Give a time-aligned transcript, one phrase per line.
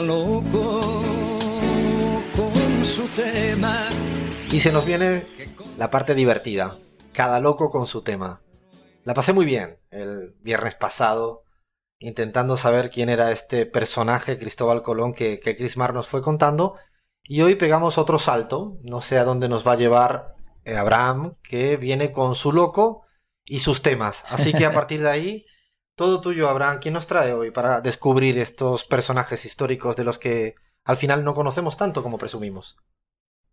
[0.00, 0.80] Loco
[2.36, 3.88] con su tema.
[4.52, 5.24] Y se nos viene
[5.76, 6.78] la parte divertida.
[7.12, 8.40] Cada loco con su tema.
[9.04, 11.44] La pasé muy bien el viernes pasado
[11.98, 16.76] intentando saber quién era este personaje Cristóbal Colón que, que Chris Mar nos fue contando.
[17.24, 18.78] Y hoy pegamos otro salto.
[18.82, 23.04] No sé a dónde nos va a llevar eh, Abraham, que viene con su loco
[23.44, 24.24] y sus temas.
[24.28, 25.44] Así que a partir de ahí,
[25.98, 26.78] todo tuyo, Abraham.
[26.80, 31.34] ¿Quién nos trae hoy para descubrir estos personajes históricos de los que al final no
[31.34, 32.78] conocemos tanto como presumimos?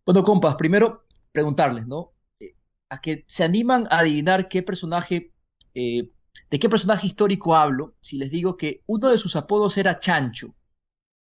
[0.06, 2.14] Bueno, compas, primero preguntarles, ¿no?
[2.40, 2.54] Eh,
[2.88, 5.32] a que se animan a adivinar qué personaje,
[5.74, 6.10] eh,
[6.48, 10.54] de qué personaje histórico hablo, si les digo que uno de sus apodos era Chancho.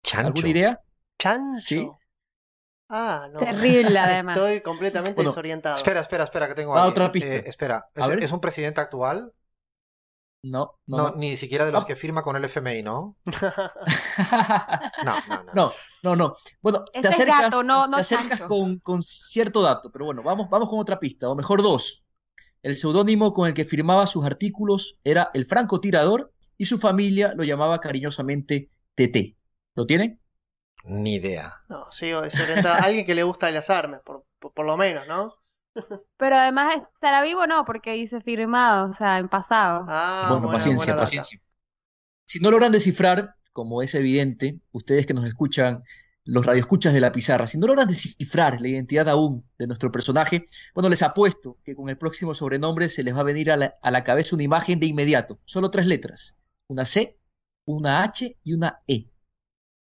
[0.03, 0.27] Chancho.
[0.27, 0.81] ¿Alguna idea?
[1.17, 1.61] Chancho.
[1.61, 1.89] Sí.
[2.89, 3.39] Ah, no.
[3.39, 4.35] Terrible, además.
[4.35, 5.77] Estoy completamente Bueno, desorientado.
[5.77, 6.89] Espera, espera, espera, que tengo Va, ahí.
[6.89, 7.29] otra pista.
[7.29, 8.23] Eh, espera, A ¿Es, ver.
[8.23, 9.31] es un presidente actual?
[10.43, 11.15] No, no, No, no.
[11.15, 11.87] ni siquiera de los Ah.
[11.87, 13.17] que firma con el FMI, ¿no?
[15.05, 15.53] No, no, no.
[15.53, 16.35] No, no, no.
[16.61, 20.49] Bueno, te acercas, gato, no- no te acercas con, con cierto dato, pero bueno, vamos,
[20.49, 22.03] vamos con otra pista, o mejor dos.
[22.61, 27.43] El seudónimo con el que firmaba sus artículos era el francotirador y su familia lo
[27.43, 29.35] llamaba cariñosamente TT.
[29.75, 30.19] ¿Lo tienen?
[30.85, 31.61] Ni idea.
[31.69, 32.75] No, sigo desorientado.
[32.83, 35.35] Alguien que le gusta las armas, por, por, por lo menos, ¿no?
[36.17, 39.85] Pero además estará vivo no, porque dice firmado, o sea, en pasado.
[39.89, 41.39] Ah, bueno, buena- paciencia, buena paciencia.
[42.25, 45.83] Si no logran descifrar, como es evidente, ustedes que nos escuchan,
[46.25, 50.45] los radioescuchas de la pizarra, si no logran descifrar la identidad aún de nuestro personaje,
[50.73, 53.75] bueno, les apuesto que con el próximo sobrenombre se les va a venir a la,
[53.81, 55.39] a la cabeza una imagen de inmediato.
[55.45, 56.37] Solo tres letras.
[56.67, 57.17] Una C,
[57.65, 59.07] una H y una E.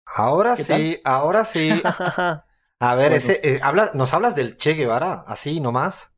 [0.07, 1.69] Ahora ¿Qué sí, ahora sí.
[2.87, 3.17] A ver, Bueno.
[3.17, 5.25] ese, eh, habla, ¿nos hablas del Che Guevara?
[5.27, 6.11] Así nomás.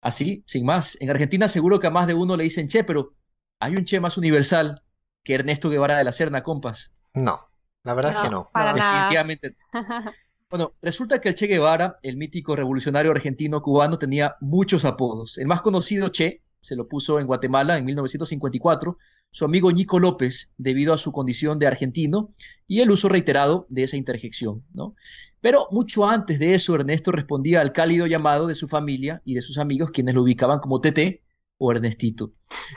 [0.00, 0.98] Así, sin más.
[1.00, 3.14] En Argentina seguro que a más de uno le dicen Che, pero
[3.60, 4.82] hay un Che más universal
[5.22, 6.92] que Ernesto Guevara de la Serna, compas.
[7.14, 7.48] No,
[7.84, 8.50] la verdad es que no.
[8.52, 8.92] para No, nada.
[8.92, 9.56] Definitivamente.
[10.50, 15.38] Bueno, resulta que el Che Guevara, el mítico revolucionario argentino cubano, tenía muchos apodos.
[15.38, 18.98] El más conocido, Che, se lo puso en Guatemala en 1954
[19.32, 22.34] su amigo Ñico López, debido a su condición de argentino
[22.68, 24.94] y el uso reiterado de esa interjección, ¿no?
[25.40, 29.42] Pero mucho antes de eso, Ernesto respondía al cálido llamado de su familia y de
[29.42, 31.22] sus amigos, quienes lo ubicaban como TT
[31.58, 32.34] o Ernestito.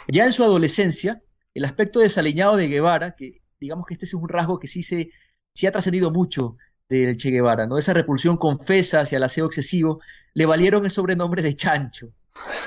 [0.08, 1.22] Ya en su adolescencia,
[1.54, 5.10] el aspecto desaliñado de Guevara, que digamos que este es un rasgo que sí se
[5.54, 7.78] sí ha trascendido mucho del Che Guevara, ¿no?
[7.78, 10.02] Esa repulsión confesa hacia el aseo excesivo
[10.34, 12.12] le valieron el sobrenombre de Chancho.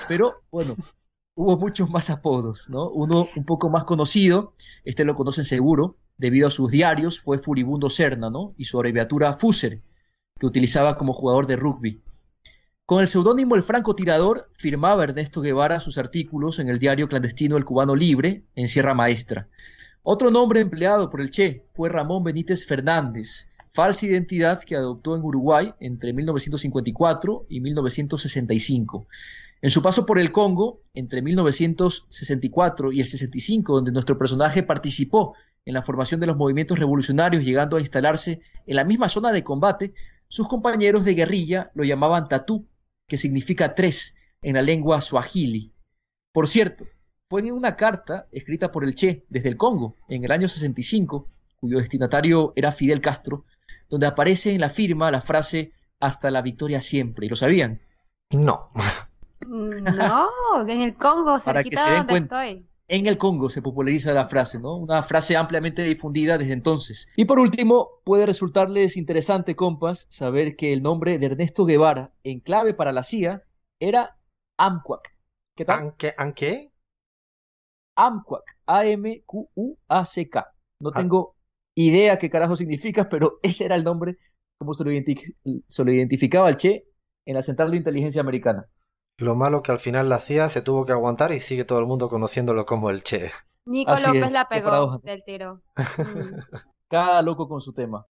[0.09, 0.75] Pero bueno,
[1.39, 2.91] hubo muchos más apodos, ¿no?
[2.91, 4.55] Uno un poco más conocido,
[4.85, 8.55] este lo conocen seguro, debido a sus diarios, fue Furibundo Serna, ¿no?
[8.57, 9.81] Y su abreviatura Fuser,
[10.37, 12.03] que utilizaba como jugador de rugby.
[12.85, 17.65] Con el seudónimo El Francotirador firmaba Ernesto Guevara sus artículos en el diario clandestino El
[17.65, 19.49] Cubano Libre, en Sierra Maestra.
[20.03, 25.23] Otro nombre empleado por el Che fue Ramón Benítez Fernández, falsa identidad que adoptó en
[25.23, 29.07] Uruguay entre 1954 y 1965.
[29.61, 35.35] En su paso por el Congo, entre 1964 y el 65, donde nuestro personaje participó
[35.65, 39.43] en la formación de los movimientos revolucionarios, llegando a instalarse en la misma zona de
[39.43, 39.95] combate,
[40.29, 42.67] sus compañeros de guerrilla lo llamaban tatú,
[43.07, 45.73] que significa tres en la lengua suajili.
[46.33, 46.87] Por cierto,
[47.29, 51.27] fue en una carta escrita por el Che desde el Congo en el año 65,
[51.61, 53.45] cuyo destinatario era Fidel Castro,
[53.89, 57.27] donde aparece en la firma la frase hasta la victoria siempre.
[57.27, 57.81] ¿Y lo sabían?
[58.31, 58.71] No.
[59.47, 60.29] No,
[60.67, 62.47] en el Congo, Para que se de den donde cuenta.
[62.47, 62.67] estoy.
[62.91, 64.77] En el Congo se populariza la frase, ¿no?
[64.77, 67.09] Una frase ampliamente difundida desde entonces.
[67.17, 72.41] Y por último, puede resultarles interesante, compas, saber que el nombre de Ernesto Guevara, en
[72.41, 73.43] clave para la CIA,
[73.79, 74.17] era
[74.59, 75.15] AMCUAC.
[75.55, 75.79] ¿Qué tal?
[75.81, 76.15] ¿Anque?
[76.17, 76.73] ¿Anque?
[77.97, 78.45] AMCUAC.
[78.67, 80.55] A-M-Q-U-A-C-K.
[80.81, 80.99] No Ah.
[80.99, 81.35] tengo
[81.87, 84.19] idea qué carajo significa, pero ese era el nombre
[84.59, 84.91] como se lo,
[85.69, 86.85] se lo identificaba el Che
[87.25, 88.69] en la Central de Inteligencia Americana.
[89.19, 91.87] Lo malo que al final la CIA se tuvo que aguantar y sigue todo el
[91.87, 93.31] mundo conociéndolo como el Che.
[93.67, 95.63] Nico Así López es, la pegó del tiro.
[95.99, 96.41] Mm.
[96.89, 98.07] Cada loco con su tema.